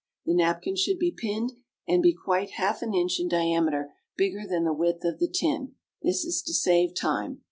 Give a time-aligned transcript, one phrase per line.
[0.25, 1.53] The napkin should be pinned,
[1.87, 5.75] and be quite half an inch in diameter bigger than the width of the tin.
[6.01, 7.39] This is to save time.